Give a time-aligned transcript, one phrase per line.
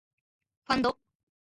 [0.63, 0.97] ファンド